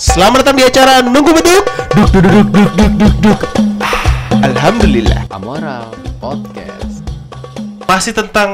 Selamat 0.00 0.40
datang 0.40 0.56
di 0.56 0.64
acara 0.64 1.04
Nunggu 1.04 1.30
Beduk 1.30 1.64
Duk 1.92 2.08
duk 2.10 2.24
duk 2.24 2.48
duk 2.48 2.70
duk 2.72 2.92
duk 2.96 3.14
duk 3.20 3.40
Alhamdulillah 4.40 5.28
Amoral 5.28 5.92
Podcast. 6.16 7.04
Masih 7.84 8.16
tentang 8.16 8.50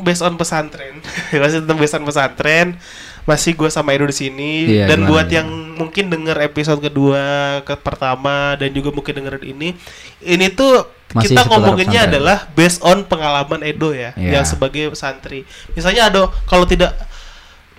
based 0.00 0.22
on 0.22 0.38
pesantren 0.38 1.02
Masih 1.42 1.66
tentang 1.66 1.76
based 1.76 1.96
on 1.96 2.04
pesantren 2.04 2.78
Masih 3.24 3.52
gue 3.52 3.66
sama 3.66 3.90
Edo 3.90 4.06
di 4.06 4.14
sini 4.14 4.52
Iya, 4.70 4.86
Dan 4.86 5.10
buat 5.10 5.26
gimana? 5.26 5.36
yang 5.42 5.48
mungkin 5.74 6.04
denger 6.06 6.38
episode 6.44 6.78
kedua 6.78 7.22
ke 7.62 7.74
pertama 7.74 8.54
Dan 8.54 8.70
juga 8.70 8.94
mungkin 8.94 9.18
dengerin 9.18 9.44
ini 9.50 9.68
Ini 10.20 10.46
tuh 10.52 10.86
Masih 11.10 11.34
kita 11.34 11.42
ngomonginnya 11.44 12.06
pesantren. 12.06 12.14
adalah 12.14 12.38
based 12.54 12.78
on 12.80 13.02
pengalaman 13.02 13.66
Edo 13.66 13.90
ya 13.90 14.14
Iya. 14.14 14.38
Yang 14.38 14.54
sebagai 14.54 14.94
santri 14.94 15.42
Misalnya 15.74 16.06
ada 16.06 16.20
kalau 16.46 16.62
tidak 16.62 16.94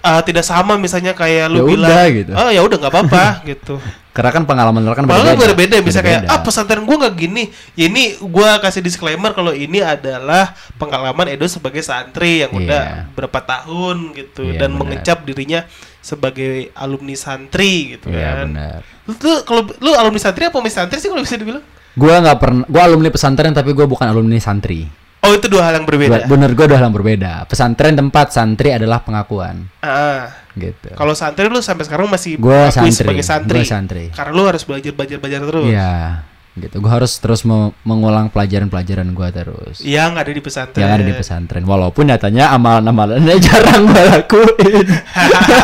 eh, 0.06 0.22
tidak 0.24 0.46
sama 0.46 0.78
misalnya 0.78 1.12
kayak 1.12 1.50
lu 1.50 1.58
Ya 1.58 1.66
bilang 1.66 1.90
udah, 1.90 2.06
gitu. 2.14 2.32
oh 2.32 2.50
ya 2.50 2.62
udah 2.62 2.78
nggak 2.78 2.94
apa-apa 2.94 3.24
gitu 3.52 3.76
Karena 4.16 4.32
kan 4.32 4.48
pengalaman 4.48 4.80
lo 4.80 4.96
kan 4.96 5.04
berbeda. 5.04 5.36
berbeda, 5.36 5.76
bisa 5.84 6.00
kayak 6.00 6.24
ah 6.32 6.40
pesantren 6.40 6.88
gua 6.88 7.04
nggak 7.04 7.20
gini. 7.20 7.52
Ya 7.76 7.92
ini 7.92 8.16
gua 8.24 8.64
kasih 8.64 8.80
disclaimer 8.80 9.36
kalau 9.36 9.52
ini 9.52 9.84
adalah 9.84 10.56
pengalaman 10.80 11.28
Edo 11.28 11.44
sebagai 11.52 11.84
santri 11.84 12.40
yang 12.40 12.56
Iya. 12.56 12.64
udah 12.64 12.84
berapa 13.12 13.40
tahun 13.44 14.16
gitu 14.16 14.48
Iya, 14.48 14.64
dan 14.64 14.72
benar. 14.72 14.80
mengecap 15.04 15.20
dirinya 15.28 15.68
sebagai 16.00 16.72
alumni 16.80 17.12
santri 17.20 18.00
gitu 18.00 18.08
Iya 18.08 18.24
kan. 18.40 18.48
benar. 18.48 18.80
Lu 19.04 19.12
tuh 19.20 19.36
kalau 19.44 19.68
lu 19.84 19.92
alumni 19.92 20.22
santri 20.24 20.48
apa 20.48 20.64
santri 20.72 21.04
sih 21.04 21.12
kalau 21.12 21.20
bisa 21.20 21.36
dibilang? 21.36 21.66
Gua 22.00 22.16
nggak 22.24 22.38
pernah. 22.40 22.64
Gua 22.72 22.82
alumni 22.88 23.12
pesantren 23.12 23.52
tapi 23.52 23.76
gua 23.76 23.84
bukan 23.84 24.08
alumni 24.08 24.40
santri. 24.40 24.88
Oh 25.26 25.34
itu 25.34 25.48
dua 25.48 25.66
hal 25.66 25.74
yang 25.76 25.86
berbeda. 25.86 26.26
Bener 26.26 26.54
gua 26.54 26.66
udah 26.66 26.78
hal 26.78 26.86
yang 26.86 26.96
berbeda. 26.96 27.32
Pesantren 27.46 27.94
tempat 27.94 28.30
santri 28.30 28.70
adalah 28.70 29.02
pengakuan. 29.02 29.66
Ah, 29.82 30.30
Gitu. 30.54 30.88
kalau 30.94 31.12
santri 31.12 31.50
lu 31.50 31.60
sampai 31.60 31.84
sekarang 31.84 32.08
masih 32.08 32.38
Gua 32.38 32.70
santri. 32.70 32.96
sebagai 32.96 33.26
santri. 33.26 33.60
Gua 33.60 33.68
santri. 33.68 34.04
Karena 34.10 34.32
lu 34.32 34.44
harus 34.46 34.64
belajar 34.64 34.94
belajar 34.94 35.18
belajar 35.18 35.40
terus. 35.44 35.68
Iya. 35.68 35.96
Gitu. 36.56 36.76
Gua 36.80 36.92
harus 36.96 37.12
terus 37.20 37.44
me- 37.44 37.76
mengulang 37.84 38.32
pelajaran-pelajaran 38.32 39.12
gua 39.12 39.28
terus. 39.28 39.84
Yang 39.84 40.12
ada 40.16 40.32
di 40.32 40.40
pesantren. 40.40 40.80
Yang 40.80 40.92
ada 40.94 41.04
di 41.04 41.14
pesantren. 41.14 41.64
Walaupun 41.66 42.08
nyatanya 42.08 42.56
amalan-amalannya 42.56 43.36
jarang 43.44 43.84
gua 43.84 44.04
lakuin. 44.16 44.88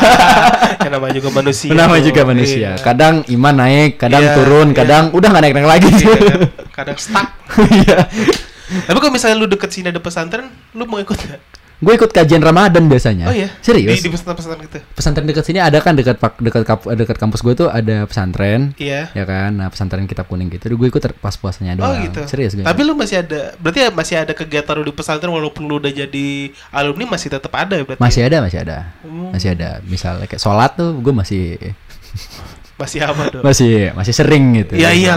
namanya 0.91 1.23
juga 1.23 1.31
manusia. 1.31 1.71
Nama 1.71 1.95
tuh. 1.95 2.03
juga 2.03 2.21
manusia. 2.27 2.69
Iya. 2.75 2.83
Kadang 2.83 3.23
iman 3.31 3.55
naik, 3.55 3.95
kadang 3.95 4.19
Iya, 4.19 4.35
turun, 4.35 4.67
iya. 4.67 4.75
kadang 4.75 5.03
udah 5.15 5.27
nggak 5.31 5.43
naik-naik 5.47 5.69
lagi. 5.71 5.87
Iya, 5.87 6.19
kan? 6.19 6.39
kadang 6.75 6.97
stuck. 6.99 7.27
Tapi 8.81 8.97
kalau 8.97 9.11
misalnya 9.11 9.35
lu 9.35 9.45
deket 9.45 9.69
sini 9.69 9.87
ada 9.87 9.99
pesantren, 9.99 10.47
lu 10.71 10.83
mau 10.85 10.97
ikut 10.97 11.17
gak? 11.17 11.41
Gue 11.81 11.97
ikut 11.97 12.13
kajian 12.13 12.39
Ramadan 12.39 12.85
biasanya. 12.85 13.25
Oh 13.25 13.33
iya? 13.33 13.49
Serius? 13.57 13.89
Di, 13.97 14.05
di 14.05 14.09
pesantren-pesantren 14.09 14.61
gitu? 14.61 14.77
pesantren 14.93 15.25
dekat 15.25 15.41
sini 15.43 15.57
ada 15.57 15.81
kan 15.81 15.97
dekat 15.97 16.21
pak 16.21 16.37
dekat 16.37 16.61
kap- 16.61 16.85
dekat 16.85 17.17
kampus 17.17 17.41
gue 17.41 17.57
tuh 17.57 17.67
ada 17.67 18.05
pesantren. 18.05 18.77
Iya. 18.77 19.09
Ya 19.11 19.25
kan, 19.25 19.57
nah 19.57 19.65
pesantren 19.65 20.05
kitab 20.05 20.29
kuning 20.29 20.45
gitu. 20.47 20.69
Gue 20.71 20.87
ikut 20.87 21.01
pas 21.17 21.33
puasanya 21.33 21.73
Oh 21.75 21.89
doang. 21.89 22.05
gitu. 22.05 22.21
Serius 22.29 22.53
gue. 22.53 22.61
Tapi 22.61 22.85
lu 22.85 22.93
masih 22.93 23.25
ada, 23.25 23.57
berarti 23.57 23.81
ya 23.81 23.89
masih 23.89 24.15
ada 24.15 24.29
kegiatan 24.31 24.77
lu 24.77 24.85
di 24.85 24.93
pesantren 24.93 25.33
walaupun 25.33 25.65
lu 25.65 25.81
udah 25.81 25.89
jadi 25.89 26.27
alumni 26.69 27.17
masih 27.17 27.33
tetap 27.33 27.49
ada 27.51 27.73
ya 27.73 27.81
berarti? 27.81 27.97
masih 27.97 28.21
ada, 28.23 28.37
masih 28.39 28.59
ada. 28.61 28.77
Hmm. 29.01 29.29
Masih 29.33 29.49
ada. 29.49 29.69
Misalnya 29.81 30.29
kayak 30.29 30.37
sholat 30.39 30.77
tuh 30.77 30.93
gue 30.95 31.13
masih 31.17 31.57
Masih 32.81 32.99
apa 33.05 33.23
dong? 33.29 33.43
masih 33.45 33.93
masih 33.93 34.09
sering 34.11 34.57
gitu. 34.57 34.73
Iya 34.73 34.89
iya 34.91 35.11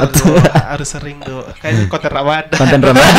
harus 0.68 0.84
sering 0.86 1.16
tuh. 1.18 1.48
Kayak 1.58 1.88
konten 1.88 2.12
Ramadan. 2.12 2.52
Konten 2.52 2.80
Ramadan. 2.92 3.16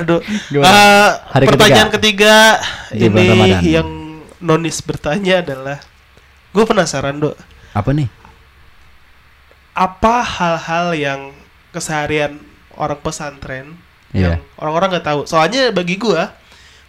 Aduh. 0.00 0.20
Gimana? 0.48 0.68
Eh, 0.68 1.08
Hari 1.28 1.44
pertanyaan 1.46 1.90
ketiga, 1.92 2.34
bulan 2.92 3.04
ini 3.04 3.24
Ramadan. 3.28 3.62
yang 3.64 3.88
Nonis 4.38 4.78
bertanya 4.80 5.42
adalah, 5.42 5.78
gue 6.50 6.64
penasaran 6.64 7.18
dok, 7.18 7.34
Apa 7.74 7.90
nih? 7.92 8.08
apa 9.74 10.26
hal-hal 10.26 10.90
yang 10.90 11.20
keseharian 11.70 12.42
orang 12.74 12.98
pesantren 12.98 13.78
Iya. 14.10 14.34
yang 14.34 14.42
orang-orang 14.58 14.98
nggak 14.98 15.06
tahu. 15.06 15.20
Soalnya 15.22 15.70
bagi 15.70 15.94
gua, 15.94 16.34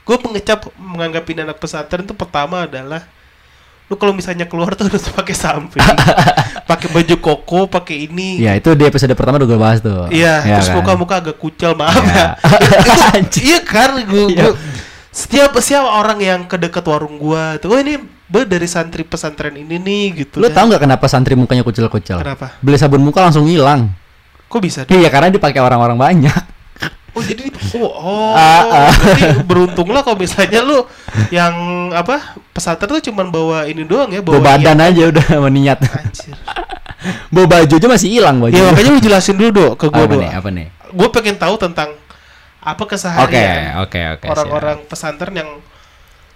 gua 0.01 0.17
mengecap 0.17 0.73
menganggap 0.73 1.21
anak 1.29 1.61
pesantren 1.61 2.01
itu 2.01 2.17
pertama 2.17 2.65
adalah 2.65 3.05
lu 3.89 3.97
kalau 3.97 4.13
misalnya 4.13 4.45
keluar 4.45 4.77
tuh 4.77 4.85
harus 4.85 5.01
pakai 5.09 5.33
samping, 5.33 5.81
pakai 6.69 6.87
baju 6.87 7.15
koko, 7.17 7.65
pakai 7.65 8.05
ini. 8.05 8.37
Ya 8.37 8.53
itu 8.53 8.69
di 8.71 8.85
episode 8.85 9.09
pertama 9.11 9.41
udah 9.41 9.49
gue 9.49 9.57
bahas 9.57 9.79
tuh. 9.79 10.05
Iya, 10.07 10.45
Ya 10.45 10.55
terus 10.55 10.69
kan? 10.69 10.77
muka-muka 10.77 11.15
agak 11.17 11.35
kucel, 11.35 11.73
maaf 11.73 11.97
Iya. 11.97 12.13
ya. 12.13 12.29
Itu- 13.17 13.41
iya 13.49 13.59
kan, 13.59 13.89
Iya. 13.97 14.45
gua- 14.45 14.57
setiap 15.09 15.57
setiap 15.57 15.89
orang 15.89 16.21
yang 16.21 16.45
ke 16.45 16.55
dekat 16.55 16.85
warung 16.85 17.17
gua 17.17 17.57
tuh, 17.57 17.73
oh 17.73 17.81
ini 17.81 17.97
be 18.29 18.45
dari 18.45 18.69
santri 18.69 19.01
pesantren 19.01 19.57
ini 19.57 19.75
nih 19.75 20.21
gitu. 20.21 20.37
Lu 20.37 20.45
kan. 20.47 20.53
tau 20.53 20.65
nggak 20.69 20.85
kenapa 20.85 21.09
santri 21.09 21.33
mukanya 21.33 21.65
kucel-kucel? 21.65 22.21
Kenapa? 22.21 22.53
Beli 22.61 22.77
sabun 22.77 23.01
muka 23.01 23.25
langsung 23.25 23.49
hilang. 23.49 23.89
Kok 24.45 24.61
bisa? 24.61 24.81
Iya 24.85 25.09
karena 25.09 25.29
dipakai 25.29 25.57
orang-orang 25.57 25.97
banyak. 25.97 26.58
Oh 27.19 27.23
jadi 27.27 27.51
oh, 27.75 27.91
oh 28.07 28.31
Ah, 28.31 28.63
ah. 28.87 28.91
berarti 28.95 29.43
beruntunglah 29.43 30.01
kalau 30.07 30.15
misalnya 30.15 30.63
lu 30.63 30.87
yang 31.35 31.51
apa 31.91 32.39
pesantren 32.55 32.87
tuh 32.87 33.03
cuman 33.11 33.27
bawa 33.27 33.67
ini 33.67 33.83
doang 33.83 34.07
ya 34.07 34.23
Bawa 34.23 34.39
bawa 34.39 34.55
badan 34.55 34.79
aja 34.79 35.03
udah 35.11 35.25
sama 35.35 35.49
niat. 35.51 35.79
Anjir. 35.83 36.35
Bawa 37.27 37.45
baju 37.59 37.73
aja 37.75 37.87
masih 37.91 38.09
hilang 38.15 38.39
baju. 38.39 38.55
Ya 38.55 38.63
makanya 38.71 38.89
lu 38.95 38.99
jelasin 39.03 39.35
dulu 39.35 39.49
dok 39.51 39.71
ke 39.83 39.85
gua 39.91 40.07
apa 40.07 40.13
dok. 40.15 40.21
nih? 40.23 40.31
Apa 40.31 40.49
nih? 40.55 40.67
Gue 40.95 41.07
pengen 41.11 41.35
tahu 41.35 41.55
tentang 41.59 41.89
apa 42.59 42.83
keseharian 42.83 43.79
oke, 43.79 43.99
oke. 44.19 44.25
orang-orang 44.27 44.77
pesantren 44.83 45.31
yang 45.31 45.49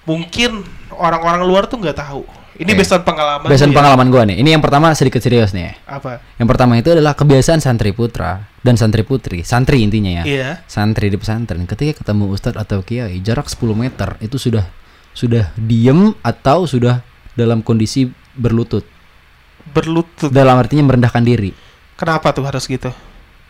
mungkin 0.08 0.64
orang-orang 0.96 1.44
luar 1.44 1.64
tuh 1.68 1.80
nggak 1.80 1.96
tahu. 2.00 2.24
Ini 2.54 2.72
based 2.78 2.94
on 2.94 3.02
pengalaman. 3.02 3.50
Lu 3.50 3.56
ya. 3.58 3.66
pengalaman 3.66 4.08
gua 4.14 4.24
nih. 4.30 4.38
Ini 4.46 4.50
yang 4.58 4.62
pertama 4.62 4.94
sedikit 4.94 5.22
serius 5.22 5.52
nih. 5.58 5.74
Apa? 5.90 6.22
Yang 6.38 6.48
pertama 6.54 6.78
itu 6.78 6.94
adalah 6.94 7.18
kebiasaan 7.18 7.60
santri 7.60 7.90
putra 7.94 8.46
dan 8.62 8.78
santri 8.78 9.02
putri. 9.02 9.42
Santri 9.42 9.82
intinya 9.82 10.22
ya. 10.22 10.24
Iya. 10.24 10.50
Santri 10.70 11.10
di 11.10 11.18
pesantren 11.18 11.66
ketika 11.66 12.06
ketemu 12.06 12.30
ustadz 12.30 12.62
atau 12.62 12.86
kiai 12.86 13.18
jarak 13.26 13.50
10 13.50 13.74
meter 13.74 14.16
itu 14.22 14.38
sudah 14.38 14.70
sudah 15.18 15.50
diem 15.58 16.14
atau 16.22 16.70
sudah 16.70 17.02
dalam 17.34 17.66
kondisi 17.66 18.10
berlutut. 18.38 18.86
Berlutut. 19.74 20.30
Dalam 20.30 20.62
artinya 20.62 20.94
merendahkan 20.94 21.26
diri. 21.26 21.54
Kenapa 21.98 22.34
tuh 22.34 22.46
harus 22.46 22.66
gitu? 22.70 22.90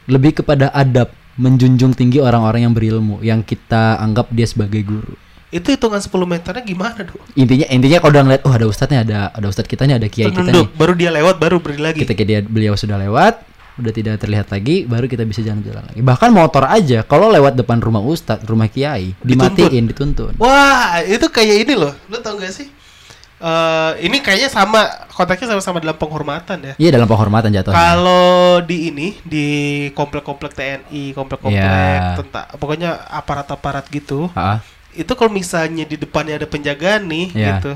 Lebih 0.08 0.44
kepada 0.44 0.72
adab, 0.76 1.12
menjunjung 1.40 1.96
tinggi 1.96 2.20
orang-orang 2.20 2.68
yang 2.68 2.74
berilmu 2.76 3.24
yang 3.24 3.42
kita 3.42 3.98
anggap 4.00 4.30
dia 4.32 4.48
sebagai 4.48 4.84
guru. 4.84 5.16
Itu 5.54 5.70
hitungan 5.70 6.02
10 6.02 6.10
meternya 6.26 6.64
gimana 6.64 7.06
dok? 7.06 7.22
Intinya 7.34 7.70
intinya 7.70 7.98
kalau 7.98 8.12
udah 8.12 8.24
ngeliat 8.26 8.42
oh 8.44 8.52
ada 8.52 8.66
ustadznya 8.66 9.00
ada 9.02 9.20
ada 9.30 9.46
ustadz 9.46 9.70
kita 9.70 9.86
nih 9.86 9.96
ada 9.96 10.08
kiai 10.08 10.28
kita 10.28 10.50
nih. 10.50 10.66
Baru 10.74 10.94
dia 10.94 11.10
lewat 11.10 11.38
baru 11.38 11.62
beri 11.62 11.78
lagi. 11.78 12.02
ketika 12.02 12.24
dia 12.24 12.42
beliau 12.42 12.74
sudah 12.74 12.98
lewat 12.98 13.46
udah 13.74 13.90
tidak 13.90 14.22
terlihat 14.22 14.50
lagi 14.50 14.86
baru 14.86 15.06
kita 15.06 15.26
bisa 15.26 15.42
jalan-jalan 15.42 15.82
lagi 15.82 15.98
bahkan 16.00 16.30
motor 16.30 16.62
aja 16.64 17.02
kalau 17.02 17.26
lewat 17.28 17.58
depan 17.58 17.82
rumah 17.82 18.06
ustadz 18.06 18.46
rumah 18.46 18.70
kiai 18.70 19.18
dimatiin 19.22 19.90
dituntun 19.90 20.38
Wah, 20.38 21.02
itu 21.02 21.26
kayak 21.26 21.66
ini 21.66 21.74
loh. 21.74 21.90
Lu 22.06 22.22
tau 22.22 22.38
gak 22.38 22.54
sih? 22.54 22.70
Eh 23.42 23.92
ini 24.06 24.22
kayaknya 24.22 24.48
sama 24.48 24.88
konteksnya 25.10 25.52
sama-sama 25.52 25.82
dalam 25.82 25.98
penghormatan 25.98 26.58
ya. 26.64 26.74
iya 26.78 26.90
dalam 26.94 27.04
penghormatan 27.04 27.52
jatuhnya 27.52 27.76
Kalau 27.76 28.62
di 28.62 28.88
ini 28.88 29.08
di 29.20 29.48
komplek-komplek 29.92 30.54
TNI, 30.54 31.12
komplek-komplek 31.12 31.60
Iya. 32.00 32.16
tentang 32.22 32.46
pokoknya 32.56 32.90
aparat-aparat 33.10 33.90
gitu. 33.90 34.32
Ah, 34.32 34.64
Itu 34.96 35.14
kalau 35.14 35.30
misalnya 35.30 35.84
di 35.84 35.96
depannya 35.96 36.36
ada 36.36 36.46
penjagaan 36.46 37.06
nih 37.06 37.26
Iya. 37.32 37.48
gitu. 37.58 37.74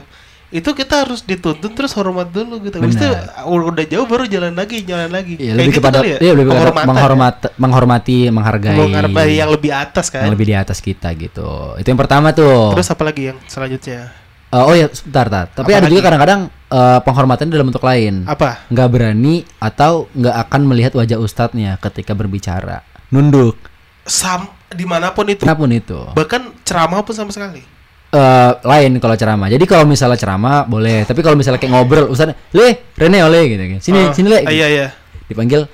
Itu 0.48 0.72
kita 0.72 1.04
harus 1.04 1.22
dituntun 1.22 1.76
terus 1.76 1.92
hormat 1.92 2.32
dulu 2.32 2.64
gitu. 2.64 2.80
Habis 2.80 2.96
itu 2.96 3.04
Benar. 3.04 3.44
udah 3.68 3.84
jauh 3.84 4.08
baru 4.08 4.24
jalan 4.26 4.56
lagi, 4.56 4.80
jalan 4.82 5.12
lagi. 5.12 5.36
iya, 5.36 5.52
Kayak 5.52 5.58
lebih 5.58 5.68
gitu 5.68 5.80
kepada 5.82 5.98
kali 5.98 6.08
ya? 6.08 6.18
iya, 6.18 6.32
lebih 6.32 6.46
kepada 6.46 6.56
Penghormatan 6.64 6.88
menghormat 6.88 7.36
menghormati 7.58 8.18
ya? 8.18 8.32
menghargai 8.32 8.78
Menghargai 8.80 9.32
yang 9.36 9.50
lebih 9.50 9.72
atas 9.74 10.06
kan. 10.08 10.24
yang 10.24 10.32
lebih 10.32 10.48
di 10.48 10.56
atas 10.56 10.80
kita 10.80 11.12
gitu 11.14 11.50
itu 11.76 11.84
yang 11.86 12.00
pertama 12.00 12.32
tuh 12.32 12.72
Terus 12.72 12.88
apa 12.88 13.04
lagi 13.04 13.22
yang 13.28 13.38
selanjutnya? 13.44 14.08
Eh, 14.48 14.64
oh 14.64 14.72
ya 14.72 14.88
sebentar 14.88 15.28
tar 15.28 15.46
tapi 15.52 15.76
Apa 15.76 15.84
ada 15.84 15.88
juga 15.92 16.02
kadang-kadang 16.08 16.40
eh, 16.48 17.00
penghormatan 17.04 17.52
dalam 17.52 17.68
bentuk 17.68 17.84
lain 17.84 18.24
Apa? 18.24 18.64
nggak 18.68 18.88
berani 18.88 19.36
atau 19.60 20.08
nggak 20.10 20.36
akan 20.48 20.62
melihat 20.64 20.96
wajah 20.96 21.20
ustadznya 21.20 21.76
ketika 21.78 22.16
berbicara 22.16 22.88
nunduk 23.10 23.60
Sam 24.08 24.48
di 24.68 24.84
mana 24.84 25.12
pun 25.12 25.28
itu. 25.28 25.44
kenapa 25.44 25.64
itu 25.68 26.00
Bahkan 26.16 26.64
ceramah 26.64 27.04
pun 27.04 27.14
sama 27.14 27.30
sekali. 27.30 27.62
eh 28.08 28.52
lain 28.64 29.04
kalau 29.04 29.14
ceramah. 29.14 29.52
Jadi 29.52 29.68
kalau 29.68 29.84
misalnya 29.84 30.16
ceramah 30.16 30.64
boleh, 30.64 31.04
tapi 31.04 31.20
kalau 31.20 31.36
misalnya 31.36 31.60
kayak 31.60 31.76
ngobrol, 31.76 32.08
Ustaz, 32.08 32.32
"Le, 32.50 32.88
Rene 32.96 33.20
oleh" 33.20 33.52
gitu 33.52 33.64
kan. 33.68 33.80
Sini, 33.84 34.00
Ah, 34.02 34.16
sini 34.16 34.28
Le. 34.28 34.40
ah, 34.40 34.48
Iya 34.48 34.68
iya. 34.72 34.88
Dipanggil 35.28 35.68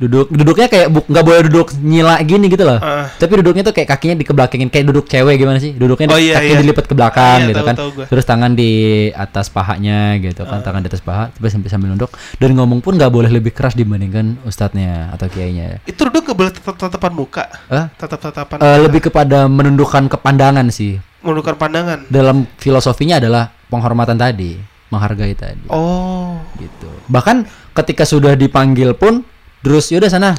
duduk 0.00 0.32
duduknya 0.32 0.64
kayak 0.64 0.88
bu- 0.88 1.04
nggak 1.04 1.22
boleh 1.22 1.40
duduk 1.44 1.76
nyila 1.76 2.16
gini 2.24 2.48
gitu 2.48 2.64
loh. 2.64 2.80
Ah. 2.80 3.12
Tapi 3.12 3.32
duduknya 3.36 3.60
tuh 3.60 3.70
kayak 3.70 3.84
kakinya 3.86 4.16
dikebelakangin 4.16 4.66
kayak 4.66 4.88
duduk 4.88 5.04
cewek 5.04 5.36
gimana 5.36 5.60
sih? 5.60 5.76
Duduknya 5.76 6.08
Oh, 6.08 6.16
iya, 6.16 6.40
kakinya 6.40 6.56
iya. 6.56 6.62
dilipat 6.64 6.84
ke 6.84 6.94
belakang 6.94 7.38
Iya, 7.38 7.46
gitu 7.46 7.60
tahu, 7.60 7.68
kan. 7.68 7.74
tahu. 7.76 7.90
Terus 8.08 8.24
tangan 8.24 8.52
di 8.52 8.72
atas 9.12 9.46
pahanya 9.46 10.16
gitu 10.16 10.42
kan, 10.42 10.60
tangan 10.60 10.80
di 10.80 10.88
atas 10.88 10.98
paha, 10.98 11.28
tapi 11.28 11.46
sambil 11.46 11.68
sambil 11.68 11.88
nunduk 11.88 12.08
dan 12.36 12.50
ngomong 12.52 12.80
pun 12.80 12.96
nggak 12.96 13.08
boleh 13.08 13.28
lebih 13.28 13.52
keras 13.52 13.76
dibandingkan 13.76 14.40
ustadznya 14.42 15.12
atau 15.12 15.28
kiainya. 15.28 15.84
Itu 15.84 16.08
duduk 16.08 16.24
nggak 16.26 16.38
boleh 16.38 16.50
tetap 16.50 16.74
tatapan 16.74 17.12
muka. 17.12 17.44
Hah? 17.68 17.92
Tatap 17.92 18.18
tatapan. 18.22 18.56
Eh, 18.58 18.78
lebih 18.80 19.00
kepada 19.04 19.44
menundukkan 19.46 20.08
kepandangan 20.08 20.64
sih. 20.70 20.96
menukar 21.20 21.52
pandangan. 21.52 22.08
dalam 22.08 22.48
filosofinya 22.56 23.20
adalah 23.20 23.52
penghormatan 23.68 24.16
tadi, 24.16 24.56
menghargai 24.88 25.36
tadi. 25.36 25.68
Oh. 25.68 26.40
gitu. 26.56 26.88
Bahkan 27.06 27.44
ketika 27.76 28.02
sudah 28.02 28.32
dipanggil 28.32 28.96
pun 28.96 29.20
terus 29.60 29.88
yaudah 29.88 30.08
sana 30.08 30.30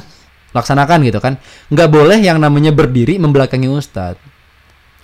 laksanakan 0.52 1.00
gitu 1.06 1.18
kan. 1.18 1.40
nggak 1.68 1.88
boleh 1.88 2.18
yang 2.20 2.36
namanya 2.36 2.70
berdiri 2.70 3.16
membelakangi 3.16 3.66
ustadz. 3.66 4.20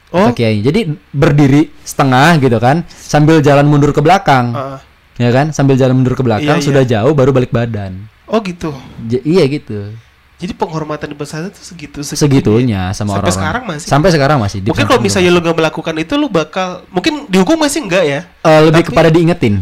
Oh. 0.08 0.32
Kiai. 0.32 0.64
Jadi 0.64 0.88
berdiri 1.12 1.68
setengah 1.84 2.40
gitu 2.40 2.56
kan, 2.56 2.80
sambil 2.88 3.44
jalan 3.44 3.68
mundur 3.68 3.92
ke 3.92 4.00
belakang. 4.00 4.56
Ah. 4.56 4.80
Ya 5.20 5.28
kan? 5.28 5.52
Sambil 5.52 5.76
jalan 5.76 5.98
mundur 6.00 6.14
ke 6.14 6.22
belakang 6.22 6.62
Iya, 6.62 6.64
sudah 6.64 6.84
jauh 6.86 7.12
baru 7.12 7.34
balik 7.34 7.52
badan. 7.52 8.08
Oh 8.24 8.40
gitu. 8.40 8.72
J- 9.04 9.20
iya 9.26 9.44
gitu. 9.44 9.92
Jadi 10.38 10.52
penghormatan 10.54 11.10
di 11.10 11.16
pesantren 11.18 11.50
itu 11.50 11.58
segitu 11.60 11.98
Segitunya 12.06 12.94
sama 12.94 13.18
Sampai 13.18 13.26
orang. 13.26 13.34
sekarang 13.34 13.62
masih? 13.66 13.86
Sampai 13.90 14.08
sekarang 14.14 14.38
masih. 14.38 14.58
Mungkin 14.62 14.86
kalau 14.86 15.02
misalnya 15.02 15.34
lu 15.34 15.42
gak 15.42 15.56
melakukan 15.58 15.94
itu 15.98 16.14
lu 16.14 16.30
bakal 16.30 16.86
mungkin 16.94 17.26
dihukum 17.26 17.58
masih 17.58 17.82
enggak 17.82 18.04
ya? 18.06 18.20
Eh, 18.46 18.60
lebih 18.62 18.86
Tapi- 18.86 18.94
kepada 18.94 19.08
diingetin. 19.10 19.54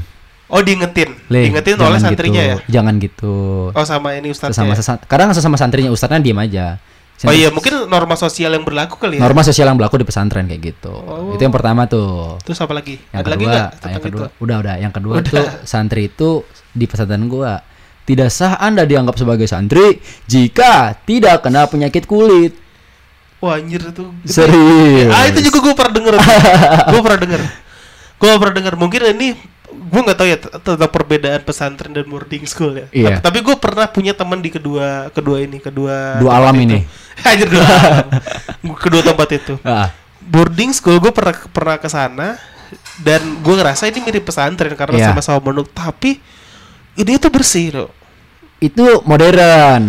Oh 0.46 0.62
diingetin, 0.62 1.10
Le, 1.26 1.50
diingetin 1.50 1.74
oleh 1.74 1.98
santrinya 1.98 2.38
gitu, 2.38 2.54
ya? 2.54 2.56
Jangan 2.78 2.94
gitu. 3.02 3.34
Oh 3.74 3.84
sama 3.86 4.14
ini 4.14 4.30
ustadznya. 4.30 4.78
Sesama 4.78 5.02
ya? 5.02 5.06
kadang 5.10 5.28
sesama 5.34 5.56
santrinya 5.58 5.90
ustadznya 5.90 6.22
diam 6.22 6.38
aja. 6.38 6.78
Oh 7.24 7.32
iya 7.32 7.48
mungkin 7.48 7.88
norma 7.88 8.12
sosial 8.14 8.52
yang 8.54 8.62
berlaku 8.62 9.00
kali 9.00 9.16
ya. 9.18 9.24
Norma 9.24 9.40
sosial 9.42 9.66
yang 9.66 9.74
berlaku 9.80 9.98
di 9.98 10.06
pesantren 10.06 10.46
kayak 10.46 10.62
gitu. 10.62 10.92
Oh. 10.92 11.32
Itu 11.34 11.42
yang 11.42 11.50
pertama 11.50 11.88
tuh. 11.88 12.38
Terus 12.46 12.60
apa 12.60 12.76
lagi? 12.76 13.00
Yang 13.10 13.18
Ada 13.18 13.28
lagi 13.32 13.36
kedua, 13.40 13.50
nggak 13.50 13.66
yang 13.66 13.80
tentang 13.80 14.02
kedua, 14.04 14.26
itu? 14.28 14.42
udah 14.44 14.56
udah. 14.62 14.74
Yang 14.78 14.92
kedua 14.94 15.14
Udah. 15.18 15.32
tuh 15.32 15.46
santri 15.64 16.02
itu 16.06 16.30
di 16.70 16.84
pesantren 16.86 17.24
gua 17.26 17.52
tidak 18.06 18.28
sah 18.30 18.54
Anda 18.62 18.86
dianggap 18.86 19.18
sebagai 19.18 19.50
santri 19.50 19.98
jika 20.28 20.94
tidak 21.02 21.42
kena 21.42 21.66
penyakit 21.66 22.06
kulit. 22.06 22.54
Wah 23.42 23.58
anjir 23.58 23.82
itu. 23.82 24.12
itu- 24.22 24.30
Serius. 24.30 25.10
Ah 25.10 25.26
itu 25.26 25.40
juga 25.42 25.58
gue 25.58 25.74
pernah 25.74 25.92
denger. 25.92 26.14
gue 26.94 27.00
pernah 27.02 27.18
denger. 27.18 27.40
Gue 28.16 28.28
pernah 28.38 28.54
denger. 28.54 28.74
Mungkin 28.78 29.00
ini 29.12 29.28
gue 29.66 30.00
nggak 30.02 30.16
tahu 30.16 30.26
ya 30.26 30.38
tentang 30.38 30.90
perbedaan 30.90 31.40
pesantren 31.40 31.90
dan 31.90 32.04
boarding 32.04 32.44
school 32.44 32.72
ya. 32.72 32.86
Iya. 32.90 33.14
Tapi, 33.18 33.40
gue 33.40 33.56
pernah 33.56 33.86
punya 33.86 34.12
teman 34.12 34.38
di 34.38 34.48
kedua 34.48 35.10
kedua 35.10 35.38
ini 35.38 35.58
kedua 35.58 36.18
Dua 36.18 36.32
alam 36.34 36.54
itu. 36.54 36.64
ini. 36.64 36.78
Anjir 37.28 37.48
dua 37.48 37.64
alam. 37.64 38.06
kedua 38.76 39.02
tempat 39.02 39.28
itu. 39.32 39.54
Ah, 39.62 39.90
Boarding 40.20 40.70
school 40.70 40.98
gue 40.98 41.10
pernah 41.10 41.34
pernah 41.48 41.76
ke 41.76 41.86
sana 41.86 42.34
dan 42.98 43.22
gue 43.38 43.54
ngerasa 43.54 43.86
ini 43.86 44.00
mirip 44.00 44.24
pesantren 44.24 44.74
karena 44.74 44.96
Iya. 44.96 45.06
sama-sama 45.10 45.38
menuk 45.44 45.70
tapi 45.70 46.18
ini 46.94 47.12
tuh 47.16 47.30
bersih 47.30 47.70
loh. 47.72 47.90
itu 48.56 48.80
modern. 49.04 49.84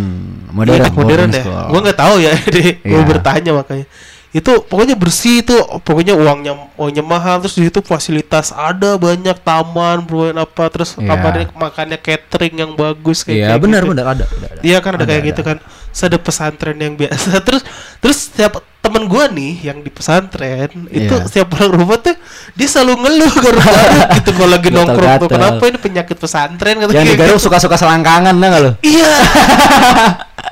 Modern, 0.51 0.75
Iya, 0.75 0.91
modern 0.91 1.29
boarding 1.31 1.47
ya. 1.47 1.67
Gue 1.67 1.79
nggak 1.81 1.97
tahu 1.97 2.15
ya, 2.19 2.33
jadi 2.45 2.63
gue 2.77 2.99
Iya. 2.99 3.07
bertanya 3.07 3.51
makanya. 3.55 3.85
Itu 4.29 4.59
pokoknya 4.61 4.93
bersih 4.93 5.39
itu, 5.39 5.55
pokoknya 5.81 6.11
uangnya 6.13 6.53
uangnya 6.75 7.01
mahal 7.01 7.39
terus 7.39 7.55
di 7.55 7.63
situ 7.65 7.79
fasilitas 7.79 8.51
ada 8.51 8.93
banyak 8.95 9.39
taman, 9.39 10.03
bermain 10.03 10.35
apa 10.35 10.67
terus 10.67 10.93
Iya. 10.93 11.07
kabarnya 11.09 11.45
makannya 11.51 11.97
catering 11.97 12.55
yang 12.57 12.71
bagus 12.73 13.23
kayak 13.23 13.37
Iya, 13.37 13.47
kayak 13.49 13.61
benar 13.63 13.81
gitu. 13.81 13.91
benar 13.95 14.05
ada, 14.05 14.23
ada, 14.25 14.45
ada. 14.51 14.61
Iya 14.61 14.77
kan 14.77 14.91
ada, 14.93 14.99
Ada, 14.99 15.05
kayak 15.05 15.21
ada. 15.21 15.29
gitu 15.31 15.41
kan. 15.41 15.57
Terus 15.87 16.03
ada 16.03 16.17
pesantren 16.19 16.77
yang 16.77 16.93
biasa. 16.93 17.29
Terus 17.47 17.61
terus 17.97 18.17
setiap 18.29 18.53
temen 18.77 19.03
gua 19.03 19.27
nih 19.27 19.65
yang 19.65 19.79
di 19.79 19.89
pesantren 19.89 20.69
itu 20.87 21.09
Iya. 21.09 21.25
setiap 21.25 21.47
pulang 21.49 21.73
rumah 21.73 21.97
tuh 21.97 22.15
dia 22.53 22.67
selalu 22.67 22.93
ngeluh 23.01 23.33
garuk-garuk 23.33 24.05
gitu 24.21 24.29
kalau 24.31 24.49
lagi 24.49 24.69
nongkrong 24.69 25.13
tuh 25.17 25.29
kenapa 25.29 25.63
ini 25.65 25.77
penyakit 25.77 26.15
pesantren 26.15 26.75
kata 26.77 26.93
Yang 26.93 27.07
digaruk 27.11 27.35
gitu. 27.35 27.45
suka-suka 27.47 27.75
selangkangan 27.75 28.31
enggak 28.31 28.61
lo? 28.61 28.71
Iya. 28.79 29.11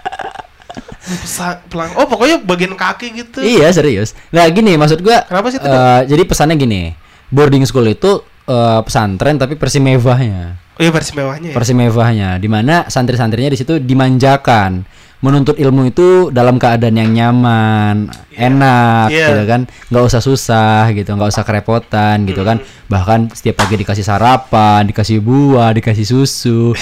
Pesa- 1.06 1.62
pelang 1.70 1.94
oh 1.94 2.10
pokoknya 2.10 2.42
bagian 2.42 2.74
kaki 2.74 3.14
gitu. 3.14 3.38
Iya 3.40 3.70
serius. 3.70 4.18
Nah 4.34 4.50
gini 4.50 4.74
maksud 4.74 5.06
gua. 5.06 5.22
Kenapa 5.22 5.54
sih 5.54 5.62
eh, 5.62 6.02
jadi 6.10 6.26
pesannya 6.26 6.58
gini, 6.58 6.98
boarding 7.30 7.62
school 7.64 7.86
itu 7.86 8.20
eh, 8.46 8.80
pesantren 8.82 9.38
tapi 9.38 9.54
versi 9.54 9.78
mewahnya, 9.78 10.58
Oh 10.76 10.82
iya 10.82 10.90
versi 10.90 11.14
mewahnya 11.14 11.50
ya. 11.50 11.56
versi 11.56 11.74
mewahnya, 11.74 12.30
di 12.36 12.50
mana 12.50 12.90
santri-santrinya 12.90 13.48
di 13.48 13.58
situ 13.58 13.78
dimanjakan, 13.78 14.82
menuntut 15.26 15.58
ilmu 15.58 15.82
itu 15.86 16.08
dalam 16.30 16.56
keadaan 16.56 16.94
yang 16.94 17.10
nyaman, 17.10 18.06
enak, 18.32 19.10
Iya. 19.10 19.28
gitu 19.32 19.44
kan, 19.44 19.62
nggak 19.90 20.04
usah 20.06 20.22
susah 20.22 20.86
gitu, 20.92 21.10
nggak 21.10 21.28
usah 21.28 21.42
kerepotan 21.42 22.24
gitu 22.24 22.42
kan, 22.42 22.62
bahkan 22.86 23.26
setiap 23.30 23.58
pagi 23.58 23.76
dikasih 23.76 24.06
sarapan, 24.06 24.86
dikasih 24.86 25.18
buah, 25.18 25.74
dikasih 25.74 26.06
susu. 26.06 26.78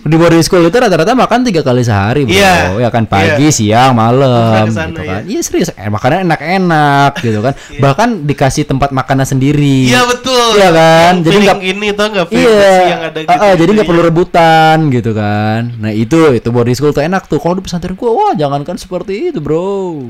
Di 0.00 0.14
boarding 0.14 0.40
school 0.40 0.62
itu 0.62 0.72
rata-rata 0.72 1.12
makan 1.12 1.42
tiga 1.42 1.60
kali 1.60 1.82
sehari, 1.82 2.22
bro. 2.22 2.30
Iya. 2.30 2.78
Ya 2.78 2.88
kan 2.88 3.04
pagi, 3.04 3.50
siang, 3.50 3.90
Pernah 3.90 4.06
malam, 4.06 4.64
ke 4.64 4.70
sana, 4.70 4.86
gitu 4.88 5.00
kan. 5.02 5.20
iya. 5.20 5.28
Iya 5.28 5.40
serius, 5.42 5.68
eh, 5.72 5.90
makannya 5.90 6.18
enak-enak 6.22 7.12
gitu 7.18 7.38
kan. 7.40 7.52
Bahkan 7.74 8.08
dikasih 8.24 8.64
tempat 8.64 8.94
makanan 8.94 9.26
sendiri. 9.26 9.90
Iya 9.90 10.06
betul. 10.06 10.54
Iya 10.54 10.70
kan? 10.70 11.12
Yang 11.16 11.24
Jadi 11.26 11.36
nggak- 11.42 11.62
ini 11.66 11.86
tau 11.90 12.06
nggak 12.08 12.26
feeling 12.28 12.46
Iya. 12.54 12.78
yang 12.86 13.02
ada 13.04 13.18
gitu. 13.18 13.28
Ah, 13.28 13.42
ah, 13.42 13.52
jadi 13.52 13.70
nggak 13.72 13.82
Iya. 13.82 13.90
perlu 13.90 14.02
rebutan 14.04 14.76
gitu 14.88 15.10
kan. 15.12 15.60
Nah 15.76 15.90
itu 15.92 16.18
itu 16.32 16.48
boarding 16.48 16.76
school 16.76 16.92
tuh 16.92 17.02
enak 17.02 17.26
tuh. 17.26 17.40
Kalau 17.48 17.56
di 17.56 17.64
pesantren 17.64 17.96
gua, 17.96 18.12
wah 18.12 18.32
jangankan 18.36 18.76
seperti 18.76 19.32
itu 19.32 19.40
bro. 19.40 20.04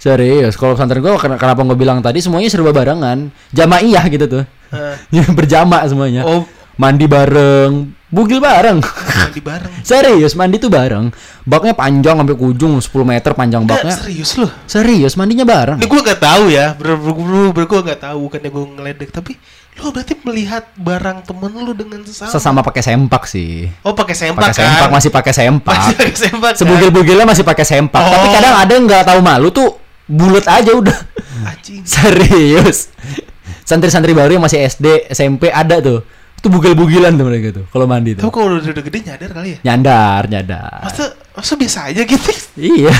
Serius, 0.00 0.56
kalau 0.56 0.72
pesantren 0.72 1.04
gua 1.04 1.20
ken- 1.20 1.36
kenapa 1.36 1.60
gua 1.60 1.76
bilang 1.76 2.00
tadi 2.00 2.24
semuanya 2.24 2.48
serba 2.48 2.72
barengan, 2.72 3.28
jamaiyah 3.52 4.04
gitu 4.08 4.24
tuh, 4.24 4.44
Ah. 4.72 4.96
berjamaah 5.36 5.84
semuanya. 5.84 6.24
Oh, 6.24 6.48
Mandi 6.74 7.06
bareng, 7.06 7.72
bugil 8.10 8.42
bareng. 8.42 8.82
mandi 8.82 9.38
bareng. 9.38 9.72
Serius, 9.86 10.34
mandi 10.34 10.58
tuh 10.58 10.66
bareng. 10.66 11.14
Baknya 11.46 11.72
panjang 11.72 12.18
sampai 12.18 12.34
ke 12.34 12.44
ujung 12.44 12.82
10 12.82 12.90
meter 13.04 13.30
panjang 13.30 13.62
Enggak, 13.62 13.84
baknya. 13.84 13.94
serius 13.94 14.30
loh. 14.34 14.50
Serius, 14.66 15.14
mandinya 15.14 15.44
bareng. 15.44 15.78
Ini 15.78 15.86
gue 15.86 16.00
gak 16.02 16.18
tahu 16.18 16.44
ya, 16.50 16.74
bener 16.74 16.96
bener, 16.98 17.52
bener 17.52 17.66
gue 17.68 17.80
gak 17.84 18.00
tahu 18.02 18.16
bukannya 18.26 18.50
gue 18.50 18.64
ngeledek, 18.74 19.10
tapi 19.12 19.32
lo 19.74 19.90
berarti 19.90 20.14
melihat 20.22 20.64
barang 20.74 21.26
temen 21.26 21.50
lu 21.52 21.74
dengan 21.74 22.00
sesama. 22.02 22.30
Sesama 22.30 22.60
pakai 22.62 22.82
sempak 22.82 23.22
sih. 23.26 23.66
Oh 23.82 23.92
pakai 23.92 24.14
sempak 24.14 24.50
Pakai 24.50 24.54
kan? 24.54 24.66
sempak 24.66 24.88
masih 24.90 25.10
pakai 25.10 25.32
sempak. 25.34 25.74
Masih 25.76 25.94
pakai 25.94 26.14
sempak. 26.16 26.50
kan? 26.50 26.58
Sebugil-bugilnya 26.58 27.26
masih 27.26 27.44
pakai 27.44 27.64
sempak. 27.66 28.00
Oh. 28.00 28.08
Tapi 28.08 28.26
kadang 28.32 28.54
ada 28.56 28.74
nggak 28.74 29.02
tahu 29.04 29.20
malu 29.20 29.48
tuh 29.50 29.68
bulat 30.06 30.46
aja 30.46 30.70
udah. 30.72 30.98
Anjing. 31.44 31.82
Serius. 31.90 32.90
Santri-santri 33.62 34.10
baru 34.12 34.34
yang 34.34 34.44
masih 34.44 34.62
SD, 34.62 35.10
SMP 35.10 35.50
ada 35.50 35.78
tuh. 35.78 36.06
Itu 36.44 36.52
bugil-bugilan 36.52 37.16
tuh 37.16 37.24
mereka 37.24 37.56
tuh 37.56 37.64
kalau 37.72 37.88
mandi 37.88 38.12
Tapi 38.12 38.20
tuh. 38.20 38.28
kalau 38.28 38.60
udah, 38.60 38.68
udah 38.68 38.84
gede 38.84 38.98
nyadar 39.08 39.30
kali 39.32 39.48
ya? 39.56 39.58
Nyandar, 39.64 40.22
nyandar. 40.28 40.80
Masa, 40.84 41.04
masa 41.32 41.52
biasa 41.56 41.78
aja 41.88 42.04
gitu? 42.04 42.30
Iya. 42.60 42.92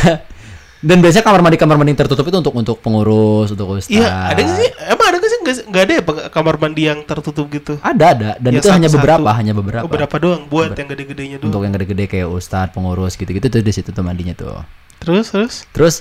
Dan 0.80 1.04
biasanya 1.04 1.24
kamar 1.28 1.40
mandi 1.44 1.56
kamar 1.60 1.76
mandi 1.76 1.92
yang 1.92 2.00
tertutup 2.00 2.24
itu 2.24 2.38
untuk 2.40 2.56
untuk 2.56 2.76
pengurus, 2.80 3.52
untuk 3.52 3.76
ustaz. 3.76 3.92
Iya, 3.92 4.32
ada 4.32 4.40
nggak 4.40 4.56
sih? 4.56 4.70
Emang 4.88 5.06
ada 5.12 5.16
nggak 5.20 5.28
sih? 5.28 5.38
Nggak, 5.68 5.82
ada 5.84 5.92
ya 5.92 6.02
kamar 6.32 6.54
mandi 6.56 6.82
yang 6.88 6.98
tertutup 7.04 7.46
gitu? 7.52 7.76
Ada 7.84 8.04
ada 8.16 8.30
dan 8.40 8.50
Yang 8.56 8.64
itu 8.64 8.68
hanya 8.72 8.88
satu-satu. 8.88 8.96
beberapa, 9.00 9.30
hanya 9.36 9.52
beberapa. 9.52 9.84
Oh, 9.84 9.92
berapa 9.92 10.16
doang? 10.16 10.42
Buat 10.48 10.72
yang 10.76 10.88
gede-gedenya 10.88 11.36
doang. 11.40 11.52
Untuk 11.52 11.60
yang 11.68 11.72
gede-gede 11.76 12.04
kayak 12.04 12.28
ustaz, 12.32 12.72
pengurus 12.72 13.16
gitu-gitu 13.20 13.48
tuh 13.48 13.60
di 13.60 13.72
situ 13.76 13.92
tuh 13.92 14.04
mandinya 14.04 14.32
tuh. 14.32 14.60
Terus, 15.04 15.32
terus? 15.32 15.54
Terus 15.72 15.94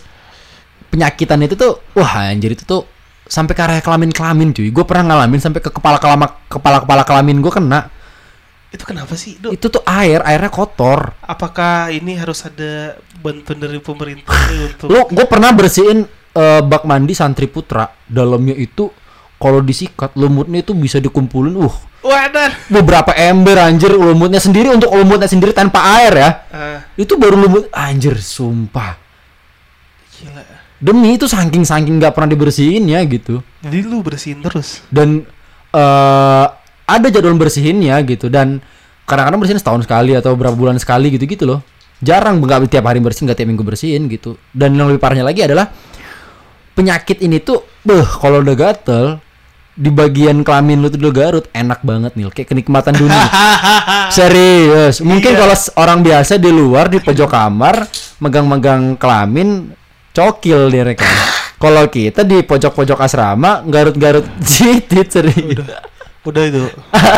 penyakitan 0.91 1.44
itu 1.44 1.56
tuh 1.60 1.79
wah 1.96 2.27
anjir 2.27 2.56
itu 2.56 2.63
tuh 2.63 2.84
sampai 3.27 3.53
ke 3.56 3.62
area 3.63 3.82
kelamin-kelamin 3.82 4.51
cuy. 4.51 4.70
Gue 4.70 4.86
pernah 4.88 5.15
ngalamin 5.15 5.39
sampai 5.39 5.60
ke 5.63 5.72
kepala 5.72 5.98
kelama 5.98 6.27
kepala 6.48 6.84
kepala 6.84 7.03
kelamin 7.08 7.39
gue 7.39 7.51
kena. 7.51 7.89
Itu 8.74 8.89
kenapa 8.89 9.13
sih, 9.13 9.38
Dok? 9.38 9.53
Itu 9.53 9.70
tuh 9.70 9.86
air, 9.86 10.25
airnya 10.25 10.50
kotor. 10.50 11.13
Apakah 11.22 11.94
ini 11.94 12.18
harus 12.18 12.42
ada 12.42 12.98
bantuan 13.22 13.62
dari 13.62 13.77
pemerintah 13.77 14.34
untuk 14.68 14.89
Lo 14.89 15.06
gue 15.08 15.25
pernah 15.30 15.53
bersihin 15.53 16.03
eh, 16.34 16.62
bak 16.65 16.84
mandi 16.84 17.13
santri 17.13 17.46
putra. 17.46 17.86
Dalamnya 18.10 18.58
itu 18.58 18.89
kalau 19.38 19.60
disikat 19.62 20.15
lumutnya 20.15 20.63
itu 20.63 20.72
bisa 20.72 21.03
dikumpulin 21.03 21.53
uh 21.60 21.75
Wadah. 22.03 22.68
beberapa 22.68 23.15
ember 23.15 23.60
anjir 23.60 23.92
lumutnya 23.96 24.39
sendiri 24.39 24.72
untuk 24.72 24.92
lumutnya 24.92 25.27
sendiri 25.27 25.56
tanpa 25.56 25.80
air 26.00 26.13
ya. 26.15 26.30
Ah, 26.51 26.80
Itu 27.00 27.15
baru 27.15 27.39
lumut 27.39 27.68
anjir 27.72 28.20
sumpah. 28.20 29.00
gila. 30.12 30.44
Demi 30.84 31.16
itu 31.16 31.25
saking-saking 31.25 31.96
nggak 31.96 32.12
pernah 32.12 32.28
dibersihin 32.28 32.84
ya 32.92 33.00
gitu. 33.08 33.40
Jadi 33.63 33.78
lu 33.88 34.04
bersihin 34.04 34.44
terus. 34.44 34.84
dan 34.92 35.24
eh 35.72 36.46
ada 36.84 37.08
jadwal 37.08 37.40
bersihinnya 37.40 37.96
gitu 38.04 38.28
dan 38.28 38.60
kadang-kadang 39.08 39.40
bersihin 39.40 39.58
setahun 39.58 39.88
sekali 39.88 40.12
atau 40.13 40.36
berapa 40.36 40.54
bulan 40.54 40.75
sekali 40.75 41.10
gitu 41.10 41.24
gitu 41.25 41.44
loh 41.48 41.60
jarang 41.98 42.44
nggak 42.44 42.68
tiap 42.68 42.84
hari 42.84 43.00
bersihin 43.00 43.25
nggak 43.25 43.40
tiap 43.40 43.50
minggu 43.50 43.63
bersihin 43.63 44.12
gitu 44.12 44.36
dan 44.52 44.75
yang 44.75 44.92
lebih 44.92 45.00
parahnya 45.00 45.24
lagi 45.24 45.42
adalah 45.42 45.72
penyakit 46.75 47.24
ini 47.24 47.40
tuh 47.40 47.63
beh 47.82 48.04
kalau 48.04 48.44
udah 48.44 48.54
gatel 48.54 49.06
di 49.74 49.90
bagian 49.90 50.46
kelamin 50.46 50.84
lu 50.84 50.92
tuh 50.92 51.02
udah 51.02 51.13
garut 51.16 51.46
enak 51.50 51.82
banget 51.82 52.13
nih 52.13 52.30
kayak 52.30 52.52
kenikmatan 52.52 52.94
dunia 52.94 53.25
serius 54.16 55.02
mungkin 55.02 55.34
Iya. 55.34 55.40
kalau 55.40 55.56
orang 55.80 56.00
biasa 56.06 56.38
di 56.38 56.52
luar 56.54 56.92
di 56.92 57.02
pojok 57.02 57.30
kamar 57.30 57.88
megang-megang 58.22 59.00
kelamin 59.02 59.74
cokil 60.13 60.70
mereka 60.70 61.03
kalau 61.58 61.88
kita 61.88 62.22
di 62.22 62.39
pojok-pojok 62.39 63.00
asrama 63.00 63.63
garut-garut 63.63 64.24
jitit 64.48 65.10
serius 65.10 65.65
Udah 66.24 66.39
itu. 66.39 66.63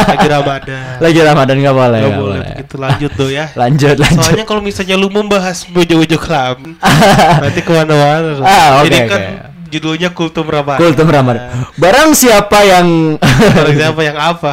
Lagi 0.09 0.25
Ramadan. 0.25 0.97
lagi 1.05 1.19
Ramadan 1.21 1.55
nggak 1.61 1.77
boleh 1.77 1.99
Gak 2.01 2.09
nggak 2.09 2.17
boleh 2.17 2.37
boleh. 2.41 2.49
begitu 2.57 2.75
lanjut 2.75 3.11
tuh 3.13 3.29
ya. 3.29 3.45
lanjut 3.53 3.95
lanjut 4.01 4.17
Soalnya 4.17 4.45
kalau 4.49 4.61
misalnya 4.65 4.95
lu 4.97 5.13
membahas 5.13 5.61
bojo-bojo 5.69 6.17
kelamin, 6.17 6.73
nanti 7.45 7.61
ke 7.61 7.69
mana-mana. 7.69 8.33
Ah, 8.41 8.81
oke, 8.81 8.89
Jadi 8.89 8.97
kan 9.05 9.21
oke. 9.21 9.29
judulnya 9.69 10.09
Kultum 10.09 10.49
Ramadan. 10.49 10.81
Kultum 10.81 11.05
Ramadan. 11.05 11.69
Barang 11.77 12.17
siapa 12.17 12.65
yang 12.65 13.21
Barang 13.21 13.77
siapa 13.77 14.01
yang 14.01 14.17
apa? 14.17 14.51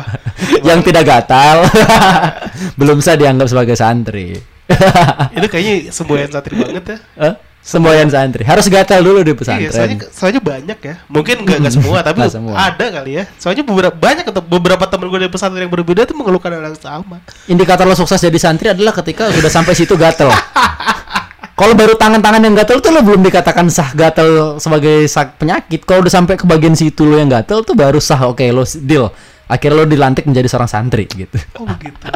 yang 0.60 0.84
tidak 0.84 1.04
gatal 1.08 1.64
belum 2.76 3.00
bisa 3.00 3.16
dianggap 3.16 3.48
sebagai 3.48 3.72
santri. 3.72 4.36
Itu 5.32 5.46
kayaknya 5.48 5.88
semboyan 5.88 6.28
santri 6.28 6.60
banget 6.60 6.84
ya. 6.84 6.98
Hah? 7.16 7.34
Semboyan 7.62 8.10
santri 8.10 8.42
harus 8.42 8.66
gatal 8.66 9.06
dulu 9.06 9.22
di 9.22 9.30
Iya, 9.30 9.38
soalnya, 9.38 9.68
pesantren. 9.70 9.98
soalnya 10.10 10.42
banyak 10.42 10.78
ya. 10.82 10.94
Mungkin 11.06 11.46
nggak 11.46 11.58
nggak 11.62 11.72
semua, 11.72 11.98
tapi 12.06 12.26
semua. 12.26 12.58
ada 12.58 12.86
kali 12.90 13.22
ya. 13.22 13.24
Soalnya 13.38 13.62
beberapa 13.62 13.94
banyak 13.94 14.26
atau 14.26 14.42
beberapa 14.42 14.82
temen 14.84 15.06
gue 15.06 15.18
dari 15.22 15.30
pesantren 15.30 15.62
yang 15.62 15.70
berbeda 15.70 16.02
tuh 16.02 16.18
mengeluhkan 16.18 16.50
hal 16.50 16.62
yang 16.64 16.74
sama. 16.74 17.22
Indikator 17.46 17.86
lo 17.86 17.94
sukses 17.94 18.18
jadi 18.18 18.34
santri 18.34 18.66
adalah 18.68 18.90
ketika 18.92 19.30
sudah 19.30 19.46
sampai 19.46 19.78
situ 19.78 19.94
gatel. 19.94 20.26
Kalau 21.52 21.78
baru 21.78 21.94
tangan-tangan 21.94 22.42
yang 22.42 22.58
gatel 22.58 22.82
tuh 22.82 22.90
lo 22.90 22.98
belum 22.98 23.22
dikatakan 23.22 23.70
sah 23.70 23.94
gatel 23.94 24.58
sebagai 24.58 25.06
sak 25.06 25.38
penyakit. 25.38 25.86
Kalau 25.86 26.02
udah 26.02 26.10
sampai 26.10 26.34
ke 26.34 26.42
bagian 26.42 26.74
situ 26.74 27.06
lo 27.06 27.14
yang 27.14 27.30
gatel 27.30 27.62
tuh 27.62 27.78
baru 27.78 28.02
sah. 28.02 28.26
Oke, 28.26 28.50
lo 28.50 28.66
s- 28.66 28.74
deal. 28.76 29.06
Akhirnya 29.46 29.78
lo 29.78 29.86
dilantik 29.86 30.26
menjadi 30.26 30.50
seorang 30.50 30.66
santri 30.66 31.06
gitu. 31.06 31.38
Oh 31.54 31.68
begitu. 31.68 31.94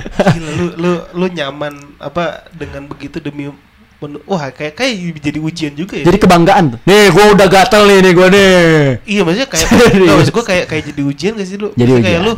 Gila, 0.00 0.50
lu 0.54 0.66
lu 0.76 0.92
lu 1.12 1.26
nyaman 1.28 1.76
apa 2.00 2.48
dengan 2.50 2.88
begitu 2.88 3.20
demi 3.20 3.52
menu- 4.00 4.24
wah 4.24 4.48
kayak 4.48 4.74
kayak 4.74 4.92
jadi 5.18 5.38
ujian 5.38 5.72
juga 5.72 5.94
ya. 5.94 6.04
Jadi 6.04 6.18
kebanggaan 6.18 6.64
tuh. 6.72 6.78
Nih, 6.82 7.08
gua 7.08 7.24
udah 7.30 7.46
gatel 7.46 7.82
nih, 7.84 7.98
nih 8.00 8.12
gua 8.12 8.28
nih. 8.28 8.52
iya 9.04 9.20
maksudnya 9.20 9.46
kayak 9.46 9.66
nggak, 10.00 10.16
maksud 10.16 10.32
gue 10.32 10.44
kayak 10.46 10.64
kayak 10.66 10.82
jadi 10.86 11.02
ujian 11.02 11.32
gak 11.34 11.46
sih 11.46 11.56
lu? 11.56 11.68
Jadi 11.70 11.80
Maksudnya 11.90 12.02
kayak 12.02 12.20
ujian. 12.20 12.28
lu 12.28 12.32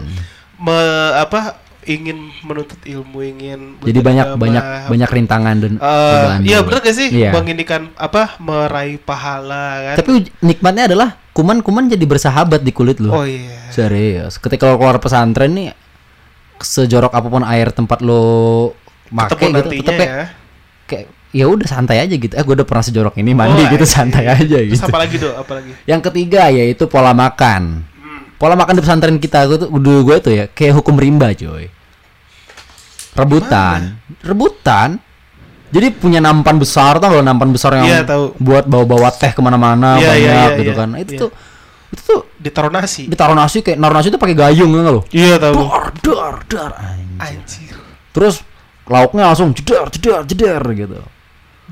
me, 0.59 0.79
apa 1.17 1.41
ingin 1.83 2.15
menuntut 2.41 2.79
ilmu 2.81 3.19
ingin 3.21 3.75
Jadi 3.81 3.99
banyak 4.01 4.27
agama, 4.29 4.39
banyak 4.39 4.65
banyak 4.87 5.11
rintangan 5.13 5.57
dan 5.59 5.73
cobaan 5.77 6.41
iya 6.41 6.59
bener 6.61 6.79
gak 6.79 6.95
sih 6.95 7.09
Iya. 7.11 7.31
mengindikan 7.33 7.91
apa 7.97 8.39
meraih 8.39 8.99
pahala 8.99 9.67
kan? 9.85 9.97
Tapi 9.99 10.11
nikmatnya 10.39 10.87
adalah 10.87 11.19
kuman-kuman 11.33 11.87
jadi 11.87 12.03
bersahabat 12.03 12.61
di 12.61 12.71
kulit 12.71 12.99
lo. 12.99 13.11
oh 13.13 13.25
iya. 13.25 13.67
Serius. 13.69 14.37
Ketika 14.37 14.67
lo 14.69 14.77
keluar 14.77 14.99
pesantren 14.99 15.51
nih 15.51 15.69
sejorok 16.57 17.11
apa 17.11 17.27
pun 17.27 17.43
air 17.43 17.71
tempat 17.71 17.99
lo 17.99 18.23
make 19.09 19.29
Ketemu 19.29 19.51
gitu, 19.51 19.69
tetep 19.83 19.93
kayak, 19.93 20.07
ya. 20.09 20.27
kayak 20.87 21.07
ya 21.33 21.49
udah 21.49 21.65
santai 21.65 21.99
aja 21.99 22.13
gitu. 22.13 22.31
Eh 22.31 22.41
gue 22.41 22.55
udah 22.55 22.65
pernah 22.65 22.81
sejorok 22.81 23.17
ini 23.17 23.33
mandi 23.33 23.59
Oh, 23.59 23.69
gitu 23.69 23.83
I 23.83 23.89
see. 23.89 23.97
santai 23.97 24.25
aja 24.29 24.57
Terus 24.59 24.77
gitu. 24.77 24.85
apa 24.87 24.99
lagi 24.99 25.17
dong? 25.17 25.35
Apa 25.35 25.53
lagi? 25.57 25.73
Yang 25.85 26.01
ketiga 26.07 26.43
yaitu 26.49 26.85
pola 26.87 27.11
makan. 27.11 27.83
Hmm. 27.83 28.23
Pola 28.37 28.55
makan 28.55 28.77
di 28.77 28.81
pesantren 28.81 29.17
kita 29.17 29.45
gue 29.47 29.59
tuh 29.59 29.69
dulu 29.71 30.01
gue 30.07 30.17
tuh 30.21 30.33
ya 30.33 30.45
kayak 30.47 30.77
hukum 30.77 30.95
rimba 30.95 31.33
coy. 31.33 31.73
Rebutan, 33.13 34.01
rebutan. 34.21 34.97
Jadi 35.69 35.89
punya 35.91 36.21
nampan 36.21 36.57
besar 36.57 36.97
tau 36.97 37.09
kalau 37.11 37.21
nampan 37.21 37.49
besar 37.49 37.77
yang 37.77 37.89
Iya, 37.89 38.05
tahu. 38.05 38.37
buat 38.37 38.65
bawa-bawa 38.65 39.09
teh 39.09 39.33
ke 39.33 39.41
mana-mana 39.41 39.97
Iya, 39.97 40.05
banyak 40.07 40.21
iya, 40.21 40.33
iya, 40.33 40.59
gitu 40.61 40.73
iya. 40.73 40.77
kan. 40.77 40.89
Itu 40.97 41.13
Iya. 41.13 41.21
tuh 41.21 41.31
itu 41.93 42.03
tuh 42.03 42.21
Ditaruh 42.37 42.69
nasi. 42.69 43.05
ditaruh 43.05 43.33
nasi 43.33 43.61
kayak 43.61 43.77
naruh 43.77 43.97
nasi 43.97 44.09
tuh 44.09 44.17
pakai 44.17 44.33
gayung 44.35 44.69
kan 44.71 44.85
lo. 44.87 45.01
Iya 45.09 45.37
tahu. 45.37 45.61
Dar 45.61 45.85
dar 46.01 46.35
dar 46.47 46.73
anjing. 46.77 47.17
Anjir. 47.21 47.77
Terus 48.13 48.35
lauknya 48.85 49.29
langsung 49.29 49.53
jedar 49.53 49.89
jedar 49.89 50.25
jedar 50.25 50.61
gitu. 50.73 51.01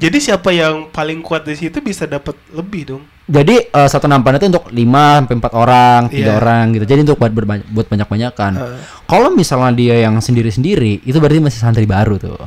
Jadi 0.00 0.16
siapa 0.18 0.48
yang 0.48 0.88
paling 0.88 1.20
kuat 1.20 1.44
di 1.44 1.52
situ 1.52 1.76
bisa 1.78 2.08
dapat 2.08 2.32
lebih 2.50 2.82
dong? 2.88 3.02
Jadi 3.26 3.68
eh, 3.68 3.86
satu 3.86 4.08
nampan 4.08 4.34
itu 4.34 4.48
untuk 4.48 4.66
5 4.66 4.80
sampai 5.20 5.34
4 5.36 5.52
orang, 5.54 6.00
tiga 6.08 6.24
Iya. 6.26 6.38
orang 6.40 6.64
gitu. 6.72 6.84
Jadi 6.84 7.00
untuk 7.04 7.16
buat 7.16 7.30
berbanyak, 7.30 7.66
buat 7.68 7.86
banyak-banyakan. 7.86 8.52
Heeh. 8.56 8.78
Kalau 9.04 9.28
misalnya 9.30 9.70
dia 9.70 9.96
yang 10.00 10.16
sendiri-sendiri, 10.18 11.04
itu 11.04 11.14
berarti 11.14 11.38
masih 11.38 11.60
santri 11.60 11.84
baru 11.84 12.16
tuh. 12.16 12.40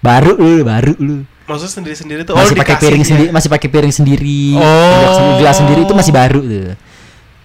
Baru 0.00 0.34
lu, 0.34 0.64
baru 0.64 0.96
lu. 0.96 1.16
Maksudnya 1.46 1.72
sendiri-sendiri 1.78 2.20
tuh 2.24 2.34
Masih 2.34 2.52
oh, 2.52 2.58
pakai 2.58 2.76
piring 2.76 3.02
ya? 3.02 3.06
sendiri, 3.06 3.28
masih 3.30 3.48
pakai 3.48 3.68
piring 3.70 3.94
sendiri. 3.94 4.42
Oh. 4.56 5.38
gelas 5.38 5.54
sendiri- 5.54 5.84
itu 5.84 5.94
masih 5.94 6.10
baru 6.10 6.40
tuh. 6.42 6.74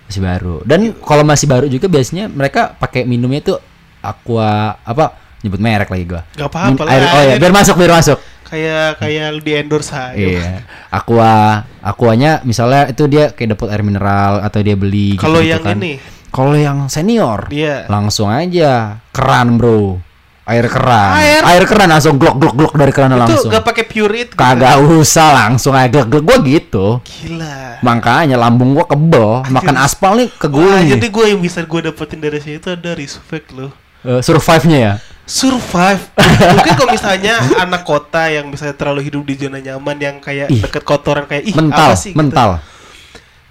Masih 0.07 0.21
baru. 0.23 0.55
Dan 0.63 0.79
kalau 0.97 1.23
masih 1.23 1.45
baru 1.45 1.65
juga 1.67 1.85
biasanya 1.85 2.25
mereka 2.25 2.73
pakai 2.73 3.03
minumnya 3.03 3.43
tuh 3.45 3.57
aqua 4.01 4.79
apa? 4.79 5.13
Nyebut 5.41 5.59
merek 5.59 5.89
lagi 5.89 6.05
gua. 6.05 6.21
Gak 6.31 6.49
apa-apa 6.49 6.81
lah. 6.81 6.91
air- 6.91 7.11
oh 7.11 7.23
ya, 7.23 7.35
biar 7.37 7.51
masuk, 7.51 7.75
biar 7.75 7.93
masuk. 7.93 8.17
Kayak 8.51 8.99
kayak 8.99 9.25
lu 9.31 9.39
di 9.39 9.53
endorse 9.55 9.95
aja. 9.95 10.19
Iya. 10.19 10.67
Aqua, 10.91 11.63
aquanya 11.79 12.43
misalnya 12.43 12.91
itu 12.91 13.07
dia 13.07 13.31
kayak 13.31 13.55
dapat 13.55 13.67
air 13.71 13.83
mineral 13.87 14.43
atau 14.43 14.59
dia 14.59 14.75
beli 14.75 15.15
Kalau 15.15 15.39
yang 15.39 15.63
kan. 15.63 15.79
ini 15.79 15.95
Kalau 16.31 16.55
yang 16.55 16.87
senior, 16.87 17.47
dia 17.51 17.87
langsung 17.91 18.27
aja 18.31 18.99
keran, 19.11 19.55
Bro. 19.59 19.99
Air 20.47 20.67
keran. 20.67 21.15
Air? 21.47 21.63
keran 21.63 21.91
langsung 21.91 22.19
glok 22.19 22.35
glok 22.39 22.55
glok 22.55 22.73
dari 22.75 22.91
keran 22.91 23.15
itu 23.15 23.23
langsung. 23.23 23.51
gak 23.51 23.63
pakai 23.67 23.83
pure 23.87 24.15
it. 24.15 24.27
gitu. 24.31 24.39
Kagak 24.39 24.83
usah 24.83 25.31
langsung 25.31 25.71
aja 25.75 25.91
glok 25.91 26.07
glok 26.11 26.23
gua 26.27 26.37
gitu. 26.43 26.87
Gila. 27.03 27.79
Makanya 27.83 28.35
lambung 28.35 28.75
gua 28.75 28.83
kebel, 28.83 29.47
makan 29.47 29.75
aspal 29.79 30.19
nih 30.19 30.27
Wah, 30.27 30.39
kegulung 30.39 30.83
jadi 30.91 31.07
gue 31.07 31.25
yang 31.35 31.39
bisa 31.39 31.63
gue 31.63 31.79
dapetin 31.87 32.19
dari 32.19 32.39
situ 32.43 32.67
ada 32.67 32.91
respect 32.95 33.51
loh. 33.55 33.71
Eh, 34.01 34.19
survive-nya 34.19 34.77
ya. 34.81 34.93
Survive. 35.23 36.03
Mungkin 36.55 36.73
kalau 36.75 36.91
misalnya 36.91 37.35
anak 37.57 37.81
kota 37.81 38.27
yang 38.27 38.47
misalnya 38.47 38.75
terlalu 38.75 39.05
hidup 39.05 39.23
di 39.23 39.35
zona 39.37 39.57
nyaman 39.57 39.97
yang 39.97 40.15
kayak 40.17 40.47
Ih. 40.47 40.59
deket 40.61 40.83
kotoran 40.83 41.23
kayak 41.23 41.45
ih 41.45 41.55
mental, 41.55 41.87
apa 41.87 41.95
sih? 41.95 42.11
gitu. 42.11 42.19
mental. 42.19 42.49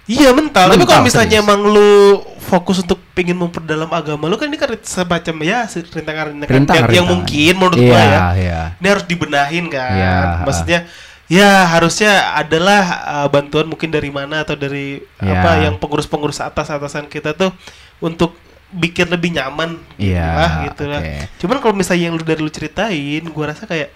Iya 0.05 0.29
mental. 0.31 0.65
Tapi 0.67 0.75
Mental, 0.77 0.89
kalau 0.91 1.03
misalnya 1.03 1.39
serius. 1.39 1.45
emang 1.47 1.59
lu 1.63 1.91
fokus 2.37 2.83
untuk 2.83 2.99
pingin 3.13 3.33
memperdalam 3.33 3.87
agama 3.87 4.27
lu 4.27 4.35
kan 4.35 4.45
ini 4.45 4.59
kan 4.59 4.73
semacam 4.81 5.35
ya 5.39 5.59
rintangan-rintangan 5.69 6.51
Rintangan, 6.51 6.83
yang, 6.83 6.91
yang 6.91 7.05
rintangan. 7.07 7.07
mungkin 7.07 7.53
menurut 7.55 7.77
Iya, 7.79 7.87
gua 7.87 8.01
ya. 8.01 8.19
iya. 8.35 8.61
Ini 8.75 8.87
harus 8.91 9.05
dibenahin 9.07 9.65
kan. 9.71 9.91
Iya. 9.95 10.15
Maksudnya 10.43 10.79
ya 11.31 11.49
harusnya 11.65 12.11
adalah 12.35 12.81
uh, 13.07 13.27
bantuan 13.31 13.63
mungkin 13.65 13.87
dari 13.87 14.11
mana 14.11 14.43
atau 14.43 14.53
dari 14.53 14.99
Iya. 15.23 15.31
apa 15.31 15.51
yang 15.63 15.79
pengurus-pengurus 15.79 16.43
atas-atasan 16.43 17.07
kita 17.07 17.31
tuh 17.31 17.55
untuk 17.97 18.35
bikin 18.71 19.07
lebih 19.11 19.35
nyaman 19.35 19.77
Iya, 19.99 20.27
lah 20.31 20.51
gitu 20.71 20.83
lah. 20.87 21.01
Cuman 21.37 21.57
kalau 21.59 21.75
misalnya 21.75 22.09
yang 22.09 22.15
lu 22.15 22.23
dari 22.23 22.39
lu 22.39 22.51
ceritain, 22.51 23.23
gua 23.29 23.51
rasa 23.51 23.67
kayak 23.67 23.91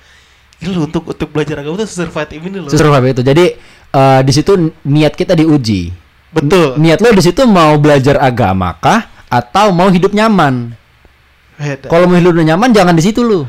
lu 0.63 0.87
untuk 0.87 1.11
untuk 1.11 1.29
belajar 1.31 1.59
agama 1.59 1.83
tuh 1.83 1.87
survive 1.87 2.31
ini 2.39 2.57
loh. 2.59 2.71
Survive 2.71 3.15
itu. 3.15 3.21
Jadi 3.23 3.45
eh, 3.91 4.19
di 4.23 4.31
situ 4.35 4.51
niat 4.87 5.13
kita 5.15 5.35
diuji. 5.35 5.91
Betul. 6.35 6.75
Niat 6.79 6.99
lo 6.99 7.09
di 7.15 7.23
situ 7.23 7.47
mau 7.47 7.79
belajar 7.79 8.19
agama 8.19 8.75
kah 8.75 9.07
atau 9.31 9.71
mau 9.71 9.87
hidup 9.87 10.11
nyaman? 10.11 10.75
Kalau 11.87 12.05
mau 12.11 12.19
hidup 12.19 12.35
nyaman 12.35 12.75
jangan 12.75 12.91
di 12.91 13.03
situ 13.03 13.23
lu. 13.23 13.47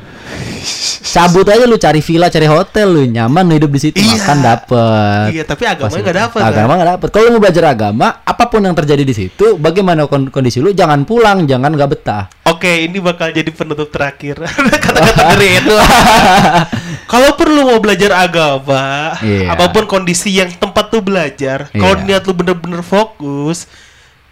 Cabut 1.07 1.45
aja 1.45 1.65
lu 1.65 1.77
cari 1.77 1.99
villa, 1.99 2.27
cari 2.27 2.45
hotel 2.45 2.87
lu 2.87 3.03
nyaman 3.05 3.43
lu 3.43 3.55
hidup 3.55 3.71
di 3.71 3.81
situ 3.81 3.97
Iya. 3.97 4.17
makan 4.17 4.39
dapet. 4.41 5.27
Iya, 5.33 5.45
tapi 5.45 5.63
agamanya 5.65 6.03
nggak 6.03 6.19
dapet. 6.21 6.41
Agama 6.41 6.73
nggak 6.75 6.91
dapet. 6.93 7.09
Kalau 7.11 7.27
mau 7.29 7.41
belajar 7.41 7.65
agama, 7.67 8.07
apa 8.21 8.45
pun 8.47 8.61
yang 8.61 8.75
terjadi 8.75 9.01
di 9.01 9.15
situ, 9.15 9.57
bagaimana 9.57 10.05
kon- 10.05 10.29
kondisi 10.29 10.59
lu, 10.59 10.71
jangan 10.71 11.03
pulang, 11.03 11.45
jangan 11.45 11.71
nggak 11.71 11.91
betah. 11.91 12.25
Oke, 12.47 12.85
ini 12.85 12.99
bakal 12.99 13.31
jadi 13.31 13.49
penutup 13.49 13.89
terakhir. 13.89 14.37
Kata-kata 14.85 15.33
dari 15.33 15.57
itu. 15.57 15.75
Kalau 17.07 17.33
perlu 17.35 17.65
mau 17.65 17.79
belajar 17.79 18.11
agama, 18.21 19.15
Iya. 19.19 19.51
apa 19.51 19.71
pun 19.71 19.87
kondisi 19.87 20.35
yang 20.35 20.51
tempat 20.53 20.89
tuh 20.89 21.01
belajar, 21.01 21.71
kalau 21.71 21.95
Iya. 21.97 22.05
niat 22.05 22.23
lu 22.23 22.35
bener-bener 22.35 22.83
fokus, 22.83 23.71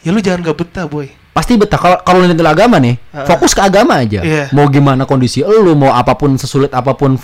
ya 0.03 0.11
lu 0.11 0.19
jangan 0.19 0.43
gak 0.43 0.59
betah, 0.59 0.85
boy. 0.85 1.07
Pasti 1.35 1.59
betah. 1.59 1.77
Kalau 1.83 1.99
kalau 2.07 2.23
niat 2.23 2.39
agama 2.39 2.79
nih, 2.79 2.95
Heeh. 2.95 3.27
fokus 3.27 3.51
ke 3.51 3.61
agama 3.61 3.99
aja. 3.99 4.23
Iya. 4.23 4.55
Mau 4.55 4.71
gimana 4.71 5.03
kondisi 5.03 5.43
lu, 5.43 5.75
mau 5.75 5.91
apa 5.91 6.15
pun 6.15 6.39
sesulit 6.39 6.71
apa 6.71 6.95
pun 6.95 7.19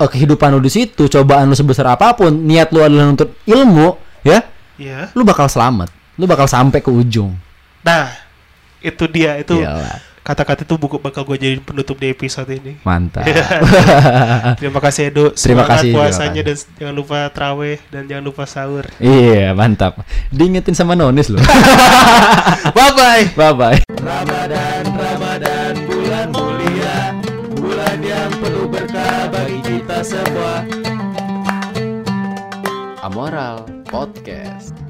eh, 0.00 0.08
kehidupan 0.08 0.56
lu 0.56 0.64
di 0.64 0.72
situ, 0.72 1.12
cobaan 1.12 1.52
lu 1.52 1.54
sebesar 1.54 1.84
apa 1.92 2.16
pun, 2.16 2.32
niat 2.32 2.72
lu 2.72 2.80
adalah 2.80 3.12
untuk 3.12 3.36
ilmu, 3.44 4.00
ya, 4.24 4.40
Iya. 4.80 5.12
lu 5.12 5.28
bakal 5.28 5.44
selamat. 5.44 5.92
Lu 6.16 6.24
bakal 6.24 6.48
sampai 6.48 6.80
ke 6.80 6.88
ujung. 6.88 7.36
Nah, 7.84 8.08
itu 8.80 9.04
dia 9.12 9.36
itu 9.36 9.60
Iyalah. 9.60 10.00
Kata-kata 10.20 10.68
itu 10.68 10.74
buku 10.76 11.00
bakal 11.00 11.24
gue 11.24 11.36
jadi 11.40 11.56
penutup 11.60 11.96
di 11.96 12.12
episode 12.12 12.50
ini. 12.52 12.76
Mantap. 12.84 13.24
Terima 14.60 14.80
kasih 14.80 15.08
Edo. 15.08 15.24
Terima 15.40 15.64
kasih, 15.64 15.90
terima 15.90 16.06
puasanya 16.06 16.42
dan 16.44 16.56
kasih. 16.56 16.76
jangan 16.76 16.94
lupa 16.94 17.18
traweh 17.32 17.76
dan 17.88 18.02
jangan 18.06 18.24
lupa 18.24 18.44
sahur. 18.44 18.84
iya, 19.00 19.56
mantap. 19.56 20.04
Diingetin 20.28 20.76
sama 20.76 20.92
Nonis 20.94 21.32
loh. 21.32 21.40
bye 22.76 22.92
bye. 22.94 23.24
bye 23.34 23.54
bye. 23.56 23.78
Ramadan, 24.00 24.82
Ramadan, 24.94 25.72
bulan 25.88 26.26
mulia, 26.32 26.96
bulan 27.56 27.98
yang 28.04 28.30
penuh 28.38 28.66
berkah 28.68 29.28
bagi 29.32 29.58
kita 29.64 29.98
semua. 30.04 30.64
Amoral 33.00 33.64
Podcast. 33.88 34.89